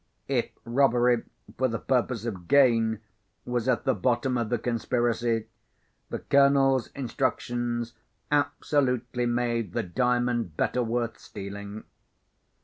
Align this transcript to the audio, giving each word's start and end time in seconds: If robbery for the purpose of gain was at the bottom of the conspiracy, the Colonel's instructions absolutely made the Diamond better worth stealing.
If 0.27 0.49
robbery 0.65 1.21
for 1.59 1.67
the 1.67 1.77
purpose 1.77 2.25
of 2.25 2.47
gain 2.47 3.01
was 3.45 3.69
at 3.69 3.83
the 3.83 3.93
bottom 3.93 4.35
of 4.35 4.49
the 4.49 4.57
conspiracy, 4.57 5.45
the 6.09 6.17
Colonel's 6.17 6.87
instructions 6.95 7.93
absolutely 8.31 9.27
made 9.27 9.73
the 9.73 9.83
Diamond 9.83 10.57
better 10.57 10.81
worth 10.81 11.19
stealing. 11.19 11.83